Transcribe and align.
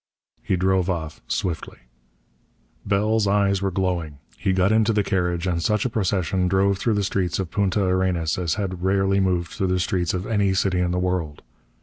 He 0.41 0.55
drove 0.55 0.89
off 0.89 1.21
swiftly. 1.27 1.77
Bell's 2.83 3.27
eyes 3.27 3.61
were 3.61 3.69
glowing. 3.69 4.17
He 4.35 4.51
got 4.51 4.71
into 4.71 4.93
the 4.93 5.03
carriage, 5.03 5.45
and 5.45 5.61
such 5.61 5.85
a 5.85 5.91
procession 5.91 6.47
drove 6.47 6.79
through 6.79 6.95
the 6.95 7.03
streets 7.03 7.37
of 7.37 7.51
Punta 7.51 7.83
Arenas 7.83 8.39
as 8.39 8.55
has 8.55 8.71
rarely 8.71 9.19
moved 9.19 9.51
through 9.51 9.67
the 9.67 9.79
streets 9.79 10.15
of 10.15 10.25
any 10.25 10.55
city 10.55 10.79
in 10.79 10.89
the 10.89 10.97
world. 10.97 11.43